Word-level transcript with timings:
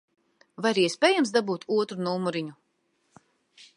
Vai 0.65 0.71
ir 0.75 0.79
iespējams 0.83 1.33
dabūt 1.37 1.67
otru 1.77 2.01
numuriņu? 2.09 2.57